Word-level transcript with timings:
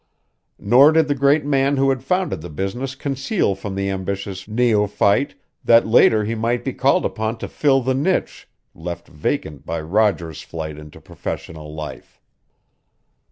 Nor 0.57 0.93
did 0.93 1.07
the 1.07 1.13
great 1.13 1.45
man 1.45 1.77
who 1.77 1.91
had 1.91 2.01
founded 2.01 2.41
the 2.41 2.49
business 2.49 2.95
conceal 2.95 3.53
from 3.53 3.75
the 3.75 3.91
ambitious 3.91 4.47
neophyte 4.47 5.35
that 5.63 5.85
later 5.85 6.25
he 6.25 6.33
might 6.33 6.65
be 6.65 6.73
called 6.73 7.05
upon 7.05 7.37
to 7.37 7.47
fill 7.47 7.81
the 7.81 7.93
niche 7.93 8.49
left 8.73 9.07
vacant 9.07 9.63
by 9.63 9.79
Roger's 9.79 10.41
flight 10.41 10.79
into 10.79 10.99
professional 10.99 11.75
life. 11.75 12.19